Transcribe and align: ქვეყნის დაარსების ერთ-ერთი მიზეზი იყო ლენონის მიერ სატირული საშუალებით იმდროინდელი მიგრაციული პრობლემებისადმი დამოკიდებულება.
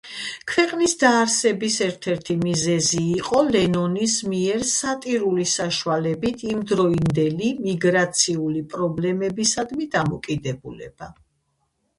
ქვეყნის 0.51 0.93
დაარსების 1.01 1.75
ერთ-ერთი 1.87 2.35
მიზეზი 2.45 3.01
იყო 3.17 3.41
ლენონის 3.55 4.15
მიერ 4.31 4.65
სატირული 4.71 5.47
საშუალებით 5.53 6.43
იმდროინდელი 6.55 7.53
მიგრაციული 7.69 8.67
პრობლემებისადმი 8.75 9.91
დამოკიდებულება. 10.01 11.15